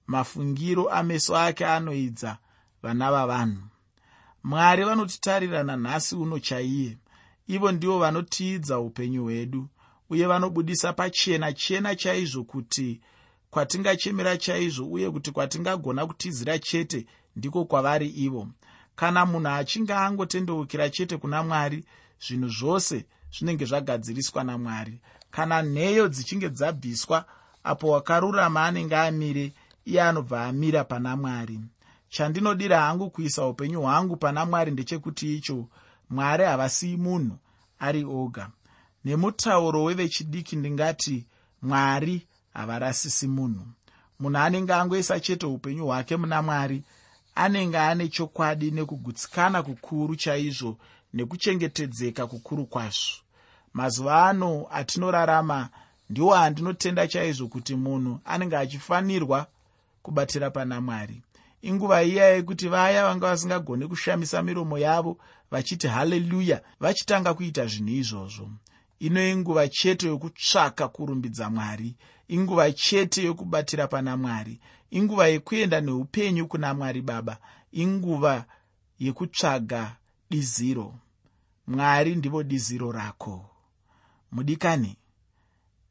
mafungiro 0.06 0.90
ameso 0.90 1.36
ake 1.36 1.66
anoidza 1.66 2.38
vana 2.84 3.10
vavanhu. 3.12 3.62
Mwari 4.44 4.84
vanotitarira 4.84 5.62
nanhasi 5.62 6.14
uno 6.16 6.38
chaiye. 6.38 6.98
Ivo 7.46 7.72
ndivo 7.72 7.98
vanotiidza 7.98 8.78
upenyu 8.78 9.22
hwedu 9.22 9.68
uye 10.10 10.26
vanobudisa 10.26 10.92
pachena 10.92 11.52
chena 11.52 11.94
chaizvo 11.96 12.44
kuti 12.44 13.00
kwatingachemera 13.50 14.36
chaizvo 14.36 14.84
uye 14.86 15.10
kuti 15.10 15.30
kwatingagona 15.32 16.06
kutizira 16.06 16.58
chete 16.58 17.06
ndiko 17.36 17.64
kwavari 17.64 18.08
ivo. 18.08 18.48
Kana 18.96 19.26
munhu 19.26 19.48
achinge 19.48 19.94
angotendeukira 19.94 20.90
chete 20.90 21.16
kuna 21.16 21.42
mwari 21.42 21.84
zvinhu 22.26 22.48
zvose 22.48 23.06
zvinenge 23.32 23.64
zvagadziriswa 23.64 24.44
namwari. 24.44 25.00
Kana 25.30 25.62
nheyo 25.62 26.08
dzichinge 26.08 26.48
dzabviswa 26.50 27.24
apo 27.64 27.88
wakarurama 27.88 28.64
anenge 28.64 28.96
amire 28.96 29.52
iye 29.84 30.02
anobva 30.02 30.46
amira 30.46 30.84
pana 30.84 31.16
mwari 31.16 31.60
chandinodira 32.14 32.80
hangu 32.80 33.10
kuisa 33.10 33.46
upenyu 33.46 33.80
hwangu 33.82 34.16
pana 34.16 34.46
mwari 34.46 34.70
ndechekuti 34.70 35.36
icho 35.36 35.66
mwari 36.10 36.44
havasiyi 36.44 36.96
munhu 36.96 37.36
ari 37.78 38.04
oga. 38.04 38.50
Nemutauro 39.04 39.84
wevechidiki 39.84 40.56
ndingati 40.56 41.26
mwari 41.62 42.26
havarasisi 42.54 43.26
munhu. 43.28 43.66
Munhu 44.20 44.38
anenge 44.38 44.72
angoisa 44.74 45.20
chete 45.20 45.46
upenyu 45.46 45.84
hwake 45.86 46.16
muna 46.16 46.42
mwari 46.42 46.82
anenge 47.34 47.78
ane 47.78 48.08
chokwadi 48.08 48.70
nekugutsikana 48.70 49.62
kukuru 49.62 50.16
chaizvo 50.16 50.76
nekuchengetedzeka 51.14 52.26
kukuru 52.26 52.66
kwazvo. 52.66 53.16
Mazuva 53.72 54.28
ano 54.28 54.66
atinorarama 54.70 55.68
ndiwo 56.10 56.34
andinotenda 56.34 57.08
chaizvo 57.08 57.48
kuti 57.48 57.74
munhu 57.76 58.20
anenge 58.24 58.56
achifanirwa 58.56 59.46
kubatira 60.02 60.50
pana 60.50 60.80
mwari 60.80 61.22
inguva 61.64 62.02
iya 62.02 62.24
yekuti 62.28 62.68
vaya 62.68 63.04
vanga 63.04 63.26
vasingagoni 63.26 63.88
kushamisa 63.88 64.42
miromo 64.42 64.78
yavo 64.78 65.18
vachiti 65.50 65.86
haleluya 65.86 66.62
vachitanga 66.80 67.34
kuita 67.34 67.66
zvinhu 67.66 67.94
izvozvo. 67.94 68.50
Ino 68.98 69.28
inguva 69.28 69.68
chete 69.68 70.06
yokutsvaka 70.06 70.88
kurumbidza 70.88 71.50
mwari 71.50 71.96
inguva 72.28 72.72
chete 72.72 73.24
yokubatira 73.24 73.86
pana 73.88 74.16
mwari 74.16 74.60
inguva 74.90 75.28
yekuenda 75.28 75.80
neupenyu 75.80 76.46
kuna 76.48 76.74
mwari 76.74 77.02
baba 77.02 77.38
inguva 77.72 78.44
yekutsvaga 78.98 79.96
diziro. 80.30 80.94
Mwari 81.66 82.14
ndivo 82.14 82.42
diziro 82.42 82.92
rako. 82.92 83.50
Mudikani 84.32 84.96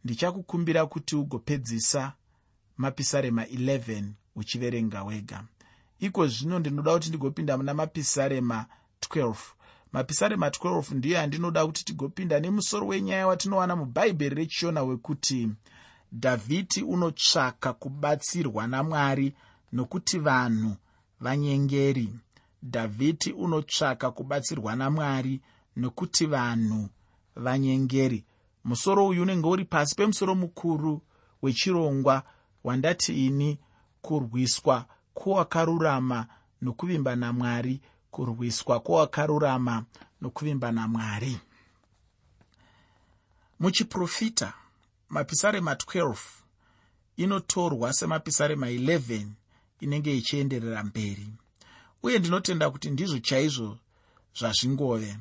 ndichakukumbira 0.03 0.85
kuti 0.85 1.15
ugopedzisa 1.15 2.13
mapisarema 2.77 3.43
11 3.43 4.03
uchiverenga 4.35 5.03
wega 5.03 5.43
iko 5.99 6.27
zvino 6.27 6.59
ndinoda 6.59 6.93
kuti 6.93 7.09
ndigopinda 7.09 7.57
muna 7.57 7.73
mapisarema 7.73 8.65
12 9.09 9.35
mapisarema 9.93 10.49
12 10.49 10.95
ndiyo 10.95 11.21
andinoda 11.21 11.65
kuti 11.65 11.85
tigopinda 11.85 12.39
nemusoro 12.39 12.87
wenyaya 12.87 13.27
watinowana 13.27 13.75
mubhaibheri 13.75 14.35
rechishona 14.35 14.83
wekuti 14.83 15.49
dhavhidhi 16.13 16.81
unotsvaka 16.83 17.73
kubatsirwa 17.73 18.67
namwari 18.67 19.33
nokuti 19.73 20.19
vanhu 20.19 20.75
vanyengeri. 21.19 22.09
Dhavhidhi 22.63 23.31
unotsvaka 23.31 24.11
kubatsirwa 24.11 24.75
namwari 24.75 25.41
nokuti 25.75 26.25
vanhu 26.25 26.89
vanyengeri. 27.35 28.25
Musoro 28.63 29.07
uyu 29.07 29.21
unenge 29.21 29.47
uri 29.47 29.65
pasi 29.65 29.95
pemusoro 29.95 30.35
mukuru 30.35 31.01
wechirongwa 31.41 32.23
wandati 32.63 33.25
ini 33.25 33.59
kurwiswa 34.01 34.85
kwowakarurama 35.13 36.27
nokuvimba 36.61 37.15
namwari 37.15 37.81
kurwiswa 38.11 38.79
kwowakarurama 38.79 39.85
nokuvimba 40.21 40.71
namwari 40.71 41.39
muchiprofita 43.59 44.53
mapisarema 45.09 45.73
12 45.73 46.15
inotorwa 47.17 47.93
semapisarema 47.93 48.69
11 48.69 49.25
inenge 49.79 50.17
ichienderera 50.17 50.83
mberi. 50.83 51.27
Uye 52.03 52.19
ndinotenda 52.19 52.69
kuti 52.69 52.89
ndizvo 52.89 53.19
chaizvo 53.19 53.77
zvazvingove. 54.39 55.17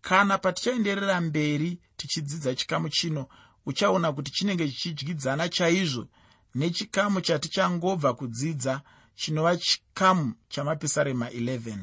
Kana 0.00 0.38
patichaenderera 0.38 1.20
mberi 1.20 1.78
tichidzidza 1.96 2.54
chikamu 2.54 2.88
chino 2.88 3.26
uchaona 3.66 4.12
kuti 4.12 4.30
chinenge 4.32 4.68
chichidyidzana 4.68 5.48
chaizvo 5.48 6.06
nechikamu 6.54 7.20
chatichangobva 7.20 8.14
kudzidza 8.14 8.82
chinova 9.14 9.56
chikamu 9.56 10.34
chamapisarema 10.48 11.28
11 11.30 11.78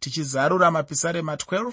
tichizarura 0.00 0.70
mapisarema 0.70 1.34
12 1.34 1.72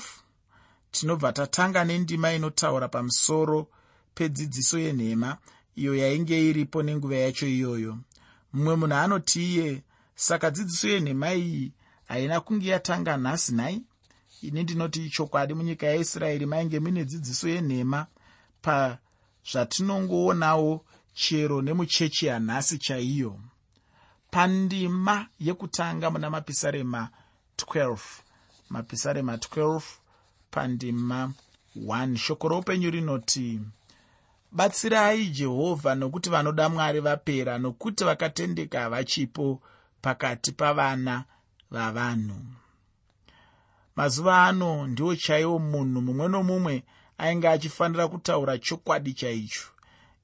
tinobva 0.91 1.33
tatanga 1.33 1.83
nendima 1.85 2.33
inotaura 2.33 2.88
pamusoro 2.88 3.67
pedzidziso 4.15 4.79
yenhema 4.79 5.38
iyo 5.75 5.95
yainge 5.95 6.50
iripo 6.50 6.83
nenguva 6.83 7.15
yacho 7.15 7.47
iyoyo. 7.47 7.97
Mumwe 8.53 8.75
munhu 8.75 8.95
anoti 8.95 9.39
iye 9.53 9.83
saka 10.15 10.51
dzidziso 10.51 10.88
yenhema 10.89 11.33
iyi 11.33 11.71
haina 12.07 12.41
kunge 12.41 12.69
yatanga 12.69 13.17
nhasi 13.17 13.51
nhai? 13.53 13.81
Ini 14.41 14.63
ndinoti 14.63 15.09
chokwadi 15.09 15.53
munyika 15.53 15.85
yaisraeri 15.88 16.45
mainge 16.45 16.79
mine 16.79 17.05
dzidziso 17.05 17.50
yenhema 17.50 18.07
zvatinongoonawo 19.51 20.85
chero 21.13 21.62
nemuchechi 21.62 22.25
yanhasi 22.25 22.77
chaiyo 22.77 23.39
pandima 24.33 25.27
yekutanga 25.39 26.11
muna 26.11 26.29
mapisarema 26.29 27.09
12 27.57 27.97
mapisarema 28.69 29.35
12 29.35 29.81
pandima 30.51 31.33
1 31.77 32.17
shoko 32.17 32.47
roupenyu 32.47 32.89
rinoti 32.91 33.59
batsirai 34.51 35.27
jehovha 35.27 35.95
nokuti 35.95 36.29
vanoda 36.29 36.69
mwari 36.69 36.99
vapera 36.99 37.57
nokuti 37.57 38.03
vakatendeka 38.03 38.79
havachipo 38.79 39.61
pakati 40.01 40.51
pavana 40.51 41.23
vavanhu. 41.71 42.39
Mazuva 43.95 44.45
ano 44.47 44.87
ndiwo 44.87 45.15
chaiwo 45.15 45.59
munhu 45.59 46.01
mumwe 46.01 46.27
nomumwe 46.27 46.83
ainge 47.17 47.49
achifanira 47.49 48.07
kutaura 48.07 48.57
chokwadi 48.57 49.13
chaicho. 49.13 49.67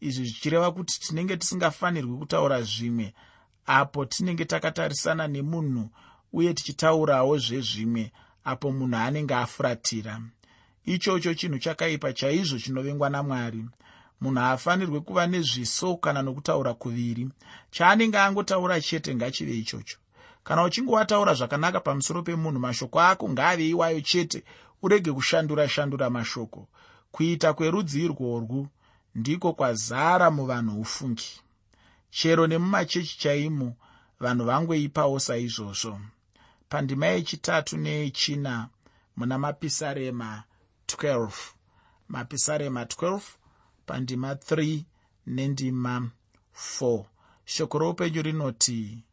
Izvi 0.01 0.25
zvichireva 0.25 0.71
kuti 0.71 0.99
tinenge 0.99 1.37
tisingafanirwi 1.37 2.17
kutaura 2.17 2.61
zvimwe 2.61 3.13
apo 3.69 4.05
tinenge 4.05 4.45
takatarisana 4.45 5.27
nemunhu 5.27 5.89
uye 6.33 6.53
tichitaurawo 6.53 7.37
zvezvimwe 7.37 8.11
apo 8.43 8.71
munhu 8.71 8.97
anenge 8.97 9.35
afuratira. 9.35 10.21
Ichocho 10.85 11.33
chinhu 11.33 11.59
chakaipa 11.59 12.13
chaizvo 12.13 12.57
chinovengwa 12.59 13.09
namwari. 13.09 13.65
Munhu 14.21 14.39
haafanirwi 14.39 14.99
kuva 15.01 15.27
nezviso 15.27 15.97
kana 15.97 16.21
nokutaura 16.21 16.73
kuviri. 16.73 17.29
Chaanenge 17.71 18.17
angotaura 18.17 18.81
chete 18.81 19.15
ngachive 19.15 19.57
ichocho. 19.57 19.97
Kana 20.43 20.63
uchinge 20.63 20.91
wataura 20.91 21.33
zvakanaka 21.33 21.79
pamusoro 21.79 22.23
pemunhu 22.23 22.59
mashoko 22.59 22.99
ako 23.01 23.29
ngaave 23.29 23.69
iwayo 23.69 24.01
chete. 24.01 24.43
Urege 24.81 25.11
kushandura 25.11 25.69
shandura 25.69 26.09
mashoko. 26.09 26.67
Kuita 27.11 27.53
kwerudzi 27.53 28.03
irworwu 28.05 28.67
ndiko 29.15 29.53
kwazara 29.53 30.31
muvanhu 30.31 30.81
ufungi 30.81 31.41
chero 32.11 32.47
nemumachechi 32.47 33.19
chaimo 33.19 33.75
vanhu 34.19 34.45
vangoipawo 34.45 35.19
saizvozvo. 35.19 36.01
Pandima 36.69 37.05
yechitatu 37.07 37.77
neyechina 37.77 38.69
muna 39.17 39.37
mapisarema 39.37 40.43
12 40.87 41.31
mapisarema 42.07 42.83
12 42.83 43.21
pandima 43.85 44.33
3 44.33 44.83
nendima 45.27 46.09
4 46.81 47.03
shoko 47.45 47.79
roupenyu 47.79 48.21
rinoti 48.21 49.03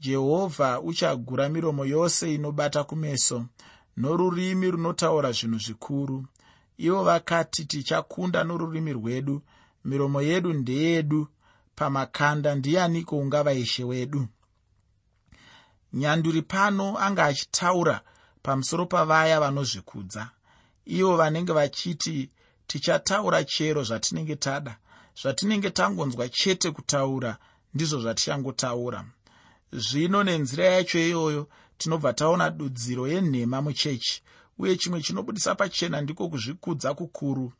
jehovha 0.00 0.80
uchagura 0.80 1.48
miromo 1.48 1.84
yose 1.84 2.34
inobata 2.34 2.84
kumeso 2.84 3.46
norurimi 3.96 4.70
runotaura 4.70 5.32
zvinhu 5.32 5.58
zvikuru. 5.58 6.26
Ivo 6.78 7.04
vakati 7.04 7.64
tichakunda 7.64 8.44
norurimi 8.44 8.92
rwedu. 8.92 9.42
Miromo 9.84 10.22
yedu 10.22 10.52
ndeyedu 10.52 11.28
pamakanda 11.78 12.54
ndianiko 12.54 13.18
ungava 13.18 13.52
ishe 13.52 13.84
wedu? 13.84 14.28
Nyanduri 15.92 16.42
pano 16.42 16.98
anga 16.98 17.24
achitaura 17.24 18.00
pamusoro 18.42 18.86
pavaya 18.86 19.40
vanozvikudza. 19.40 20.30
Ivo 20.86 21.16
vanenge 21.16 21.52
vachiti 21.52 22.30
tichataura 22.66 23.44
chero 23.44 23.82
zvatinenge 23.88 24.36
tada. 24.36 24.76
Zvatinenge 25.20 25.70
tangonzwa 25.70 26.28
chete 26.28 26.70
kutaura 26.70 27.36
ndizvo 27.74 28.00
zvatichangotaura 28.00 29.04
zvino 29.72 30.24
nenzira 30.24 30.64
yacho 30.64 30.98
iyoyo 30.98 31.48
tinobva 31.78 32.12
taona 32.12 32.50
dudziro 32.50 33.08
yenhema 33.08 33.62
muchechi 33.62 34.22
uye 34.58 34.76
chimwe 34.76 35.00
chinobudisa 35.02 35.54
pachena 35.54 36.00
ndiko 36.00 36.28
kuzvikudza 36.28 36.94
kukuru. 36.94 37.52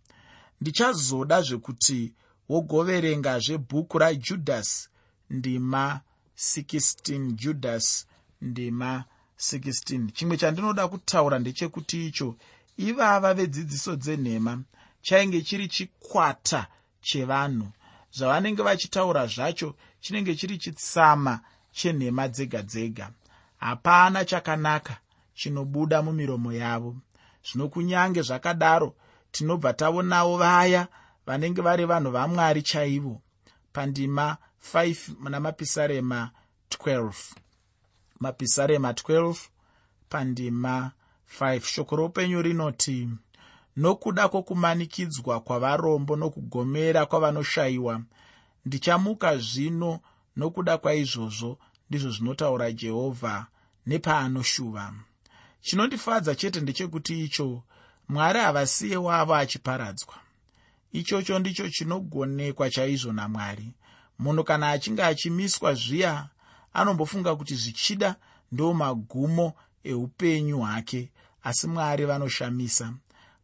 Ndichazoda 0.60 1.42
zvekuti 1.42 2.12
wogoverengazve 2.48 3.58
bhuku 3.58 3.98
rajudhasi 3.98 4.88
ndima 5.30 6.00
16 6.36 7.32
judhasi 7.32 8.06
ndima 8.40 9.04
16 9.38 10.12
chimwe 10.12 10.36
chandinoda 10.36 10.88
kutaura 10.88 11.38
ndechekuti 11.38 12.06
icho 12.06 12.36
ivava 12.76 13.34
vedzidziso 13.34 13.96
dzenhema 13.96 14.62
chainge 15.02 15.42
chiri 15.42 15.68
chikwata 15.68 16.66
chevanhu. 17.00 17.68
Zvavanenge 18.10 18.62
vachitaura 18.62 19.26
zvacho 19.26 19.74
chinenge 20.00 20.34
chiri 20.34 20.58
chitsama 20.58 21.40
chenhema 21.72 22.28
dzega 22.28 22.62
dzega. 22.62 23.10
Hapana 23.56 24.24
chakanaka 24.24 24.96
chinobuda 25.34 26.02
mumiromo 26.02 26.52
yavo. 26.52 26.96
Zvino 27.46 27.68
kunyange 27.68 28.22
zvakadaro 28.22 28.94
tinobva 29.32 29.72
taonawo 29.72 30.36
vaya 30.36 30.88
vanenge 31.28 31.62
vari 31.62 31.84
vanhu 31.84 32.10
vamwari 32.10 32.62
chaivo 32.62 33.22
pandima 33.72 34.36
5 34.74 34.96
muna 35.20 35.40
mapisarema 35.40 36.30
12 36.70 37.12
mapisarema 38.20 38.92
12 38.92 39.36
pandima 40.08 40.92
5 41.40 41.60
shoko 41.60 41.96
roupenyu 41.96 42.42
rinoti 42.42 43.08
nokuda 43.76 44.28
kwokumanikidzwa 44.28 45.40
kwavarombo 45.40 46.16
nokugomera 46.16 47.06
kwavanoshayiwa 47.06 48.02
ndichamuka 48.64 49.36
zvino 49.36 50.00
nokuda 50.36 50.78
kwaizvozvo 50.78 51.58
ndizvo 51.88 52.10
zvinotaura 52.10 52.72
jehovha 52.72 53.46
nepaanoshuva 53.86 54.94
chinondifadza 55.60 56.34
chete 56.34 56.60
ndechekuti 56.60 57.24
icho 57.24 57.62
mwari 58.08 58.38
havasiye 58.40 58.96
wavo 58.96 59.34
achiparadzwa 59.34 60.14
ichocho 60.92 61.38
ndicho 61.38 61.68
chinogonekwa 61.70 62.70
chaizvo 62.70 63.12
namwari. 63.12 63.72
Munhu 64.18 64.44
kana 64.44 64.70
achinge 64.70 65.02
achimiswa 65.04 65.74
zviya 65.74 66.28
anombofunga 66.72 67.36
kuti 67.36 67.54
zvichida 67.54 68.16
ndo 68.52 68.74
magumo 68.74 69.52
eupenyu 69.84 70.58
hwake 70.58 71.10
asi 71.42 71.66
mwari 71.66 72.04
vanoshamisa. 72.04 72.92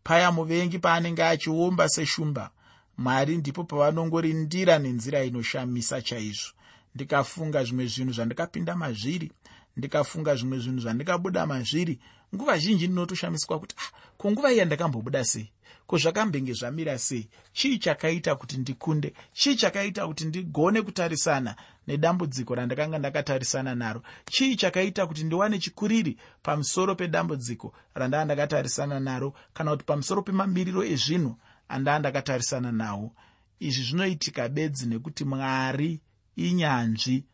Paya 0.05 0.33
muvengi 0.33 0.79
paanenge 0.79 1.25
achiomba 1.25 1.89
seshumba 1.89 2.51
mwari 2.99 3.37
ndipo 3.37 3.65
pavanongorindira 3.65 4.79
nenzira 4.79 5.25
inoshamisa 5.25 6.03
chaizvo. 6.03 6.53
Ndikafunga 6.95 7.65
zvimwe 7.65 7.87
zvinhu 7.87 8.13
zvandikapinda 8.13 8.77
mazviri 8.77 9.33
ndikafunga 9.77 10.37
zvimwe 10.37 10.59
zvinhu 10.59 10.81
zvandikabuda 10.81 11.47
mazviri. 11.47 11.99
Nguva 12.35 12.59
zhinji 12.59 12.87
ndinotoshamiswa 12.87 13.59
kuti 13.61 13.75
ah 13.79 13.91
kunguva 14.19 14.53
iya 14.53 14.65
ndakambobuda 14.65 15.25
sei 15.25 15.51
ko 15.87 15.99
zvakambenge 15.99 16.53
zvamira 16.53 16.99
sei? 16.99 17.29
Chii 17.53 17.79
chakaita 17.79 18.35
kuti 18.37 18.57
ndikunde? 18.57 19.15
Chii 19.33 19.57
chakaita 19.57 20.07
kuti 20.07 20.25
ndigone 20.25 20.83
kutarisana 20.83 21.57
nedambudziko 21.87 22.55
randakanga 22.55 22.99
ndakatarisana 22.99 23.75
naro? 23.75 24.03
Chii 24.31 24.57
chakaita 24.57 25.07
kuti 25.07 25.25
ndiwane 25.25 25.59
chikuriri 25.59 26.19
pamusoro 26.43 26.95
pedambudziko 26.95 27.75
randaa 27.95 28.25
ndakatarisana 28.25 29.01
naro 29.01 29.35
kana 29.53 29.71
kuti 29.71 29.85
pamusoro 29.85 30.23
pemamiriro 30.23 30.85
ezvinhu 30.85 31.37
andaa 31.69 31.99
ndakatarisana 31.99 32.73
nawo 32.73 33.13
izvi 33.61 33.83
zvinoitika 33.83 34.49
bedzi 34.49 34.87
nekuti 34.87 35.25
mwari 35.25 36.01
inyanzvi 36.37 37.25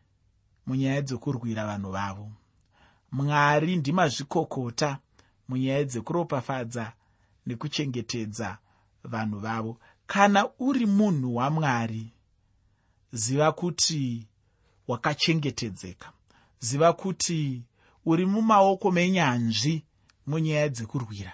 munyaya 0.65 1.01
dzekurwira 1.01 1.65
vanhu 1.65 1.91
vavo. 1.91 2.31
Mwari 3.11 3.75
ndimazvikokota 3.75 4.99
munyaya 5.47 5.83
dzekuropafadza 5.83 6.93
nekuchengetedza 7.45 8.57
vanhu 9.03 9.39
vavo. 9.39 9.77
Kana 10.07 10.49
uri 10.59 10.85
munhu 10.85 11.35
wamwari 11.35 12.13
ziva 13.11 13.51
kuti 13.51 14.27
wakachengetedzeka. 14.87 16.11
Ziva 16.59 16.93
kuti 16.93 17.61
uri 18.05 18.25
mumaoko 18.25 18.91
menyanzvi 18.91 19.83
munyaya 20.27 20.69
dzekurwira. 20.69 21.33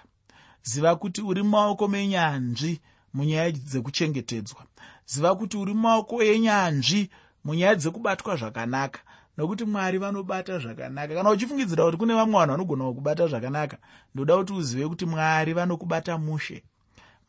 Ziva 0.64 0.96
kuti 0.96 1.22
uri 1.22 1.44
mumaoko 1.44 1.88
menyanzvi 1.88 2.82
munyaya 3.14 3.52
dzekuchengetedzwa. 3.52 4.66
Ziva 5.06 5.36
kuti 5.36 5.58
uri 5.58 5.74
mumaoko 5.74 6.24
enyanzvi 6.24 7.10
munyaya 7.44 7.76
dzekubatwa 7.76 8.36
zvakanaka 8.36 9.00
nokuti 9.38 9.66
mwari 9.66 9.98
vanobata 9.98 10.60
zvakanaka. 10.60 11.16
Kana 11.16 11.30
uchifungidzira 11.30 11.86
kuti 11.86 11.98
kune 11.98 12.14
vamwe 12.14 12.34
vanhu 12.34 12.52
vanogona 12.52 12.94
kubata 12.94 13.28
zvakanaka 13.28 13.78
ndoda 14.16 14.38
kuti 14.38 14.54
uzive 14.54 14.88
kuti 14.88 15.06
mwari 15.06 15.54
vanokubata 15.54 16.18
mushe. 16.18 16.64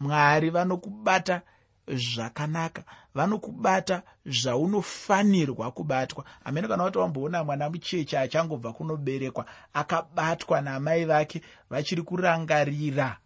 Mwari 0.01 0.51
vanokubata 0.51 1.43
zvakanaka. 1.89 2.83
Vanokubata 3.15 4.03
zvaunofanirwa 4.27 5.71
kubatwa. 5.71 6.25
Hamene 6.45 6.69
kana 6.69 6.85
kuti 6.85 6.99
wamboona 6.99 7.45
mwana 7.45 7.71
mucheche 7.71 8.19
achangobva 8.19 8.73
kunoberekwa 8.73 9.45
akabatwa 9.75 10.61
namai 10.61 11.05
vake 11.05 11.43
vachiri 11.71 12.03
kurangarira 12.03 13.17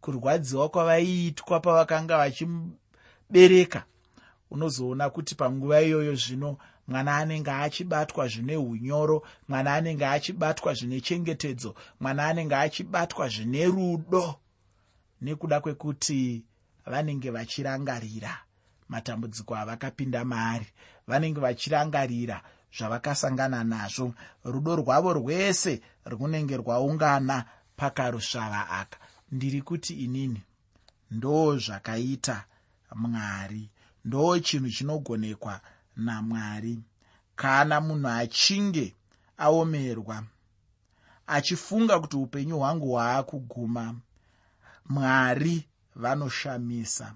kurwadziwa 0.00 0.68
kwavaiitwa 0.68 1.60
pavakanga 1.60 2.16
vachibereka 2.16 3.84
unozoona 4.50 5.10
kuti 5.10 5.34
panguva 5.34 5.82
iyoyo 5.82 6.14
zvino 6.14 6.56
mwana 6.90 7.16
anenge 7.16 7.50
achibatwa 7.50 8.28
zvine 8.28 8.56
unyoro 8.56 9.22
mwana 9.48 9.74
anenge 9.74 10.06
achibatwa 10.06 10.74
zvine 10.74 11.00
chengetedzo 11.00 11.74
mwana 12.00 12.26
anenge 12.26 12.54
achibatwa 12.54 13.28
zvine 13.28 13.64
rudo. 13.64 14.34
Nekuda 15.20 15.60
kwekuti 15.60 16.44
vanenge 16.86 17.30
vachirangarira 17.30 18.38
matambudziko 18.88 19.56
avakapinda 19.56 20.24
maari 20.24 20.66
vanenge 21.06 21.40
vachirangarira 21.40 22.42
zvavakasangana 22.76 23.64
nazvo 23.64 24.14
rudo 24.44 24.76
rwavo 24.76 25.12
rwese 25.12 25.80
runenge 26.04 26.56
rwaungana 26.56 27.44
pakarusvava 27.76 28.68
aka. 28.70 28.98
Ndiri 29.32 29.62
kuti 29.62 29.94
inini 29.94 30.42
ndo 31.10 31.58
zvakaita 31.58 32.44
mwari 32.94 33.70
ndo 34.04 34.38
chinhu 34.38 34.70
chinogonekwa 34.70 35.60
namwari. 35.96 36.78
Kana 37.36 37.80
munhu 37.80 38.08
achinge 38.08 38.94
aomerwa 39.38 40.24
achifunga 41.26 42.00
kuti 42.00 42.16
upenyu 42.16 42.58
hwangu 42.58 42.86
hwaakuguma 42.92 43.94
mwari 44.88 45.68
vanoshamisa 45.96 47.14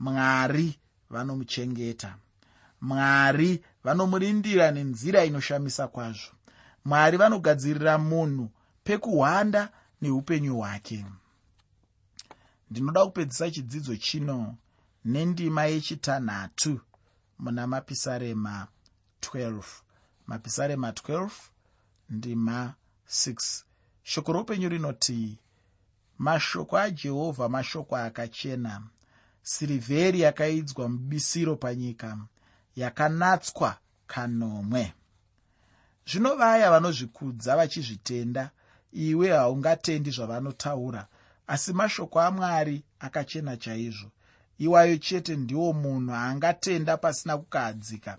mwari 0.00 0.78
vanomuchengeta 1.10 2.16
mwari 2.80 3.64
vanomurindira 3.84 4.70
nenzira 4.70 5.24
inoshamisa 5.24 5.88
kwazvo 5.88 6.32
mwari 6.84 7.16
vanogadzirira 7.16 7.98
munhu 7.98 8.50
pekuhwanda 8.84 9.68
neupenyu 10.02 10.56
hwake. 10.56 11.06
Ndinoda 12.70 13.04
kupedzisa 13.06 13.50
chidzidzo 13.50 13.96
chino 13.96 14.56
nendima 15.04 15.64
yechitanhatu 15.64 16.80
muna 17.40 17.66
mapisarema 17.66 18.66
12 19.20 19.62
mapisarema 20.26 20.90
12 20.90 21.30
ndima 22.10 22.74
6 23.08 23.62
shoko 24.02 24.32
roupenyu 24.32 24.68
rinoti 24.68 25.38
mashoko 26.18 26.78
ajehovha 26.78 27.48
mashoko 27.48 27.96
akachena. 27.96 28.82
Sirivheri 29.42 30.20
yakaidzwa 30.20 30.88
mubisiro 30.88 31.56
panyika 31.56 32.18
yakanatswa 32.76 33.78
kanomwe. 34.06 34.92
Zvino 36.06 36.36
vaya 36.36 36.70
vanozvikudza 36.70 37.56
vachizvitenda 37.56 38.50
iwe 38.92 39.28
haungatendi 39.30 40.10
zvavanotaura 40.10 41.06
asi 41.46 41.72
mashoko 41.72 42.20
amwari 42.20 42.84
akachena 43.00 43.56
chaizvo 43.56 44.10
iwayo 44.64 44.96
chete 45.06 45.32
ndiwo 45.36 45.72
munhu 45.72 46.14
angatenda 46.14 46.96
pasina 47.02 47.34
kukahadzika 47.38 48.12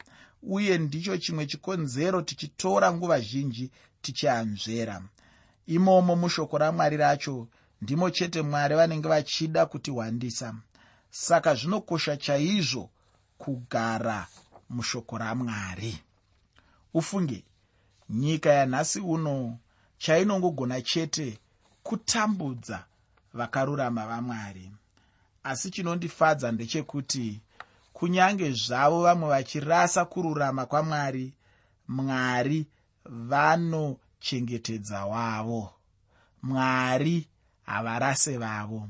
uye 0.43 0.77
ndicho 0.77 1.17
chimwe 1.17 1.45
chikonzero 1.45 2.21
tichitora 2.21 2.87
nguva 2.93 3.19
zhinji 3.19 3.71
tichianzvera. 4.01 5.01
Imomo 5.67 6.15
mushoko 6.15 6.57
ramwari 6.57 6.97
racho 6.97 7.47
ndimo 7.81 8.09
chete 8.09 8.41
mwari 8.41 8.75
vanenge 8.75 9.07
vachida 9.07 9.65
kutiwandisa. 9.65 10.55
Saka 11.09 11.55
zvinokosha 11.55 12.17
chaizvo 12.17 12.89
kugara 13.37 14.27
mushoko 14.69 15.17
ramwari. 15.17 15.97
Ufunge 16.93 17.43
nyika 18.09 18.49
yanhasi 18.49 18.99
uno 18.99 19.57
chainongogona 19.97 20.81
chete 20.81 21.39
kutambudza 21.83 22.85
vakarurama 23.33 24.07
vamwari 24.07 24.71
asi 25.43 25.71
chinondifadza 25.71 26.51
ndechekuti 26.51 27.41
kunyange 27.93 28.51
zvavo 28.51 29.03
vamwe 29.03 29.29
vachirasa 29.29 30.05
kururama 30.05 30.65
kwamwari 30.65 31.33
mwari 31.87 32.67
vanochengetedza 33.05 35.05
wavo. 35.05 35.73
Mwari 36.43 37.27
havarase 37.65 38.37
vavo 38.37 38.89